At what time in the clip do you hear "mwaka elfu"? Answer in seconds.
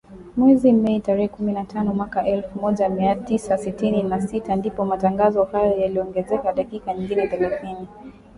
1.93-2.59